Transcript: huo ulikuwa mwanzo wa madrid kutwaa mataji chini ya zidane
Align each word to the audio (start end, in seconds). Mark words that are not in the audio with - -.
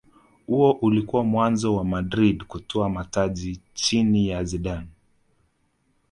huo 0.47 0.71
ulikuwa 0.71 1.23
mwanzo 1.23 1.75
wa 1.75 1.83
madrid 1.85 2.43
kutwaa 2.43 2.89
mataji 2.89 3.61
chini 3.73 4.27
ya 4.27 4.43
zidane 4.43 4.87